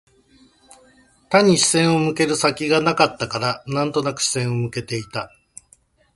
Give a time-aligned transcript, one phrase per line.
[1.29, 5.31] 他に視線を向ける先がなかったから、なんとなく視線を向けていた